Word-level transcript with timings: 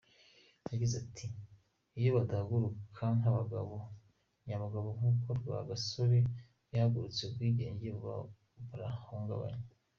Yagize 0.71 0.95
ati 1.03 1.25
“Iyo 1.99 2.09
badahaguruka 2.17 3.03
nk’abagabo 3.17 3.75
nyabagabo 4.47 4.89
nk’uko 4.97 5.27
Rwagasore 5.39 6.19
yahagurutse, 6.73 7.19
ubwigenge 7.23 7.87
buba 7.95 8.15
bwarahungabanye. 8.65 9.69